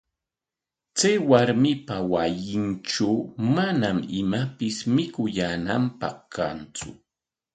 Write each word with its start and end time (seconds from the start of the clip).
Chay 0.97 1.15
warmipa 1.29 1.95
wasintraw 2.11 3.17
manam 3.55 3.97
imapis 4.19 4.75
mikuyaananpaq 4.95 6.17
kantsu. 6.35 6.89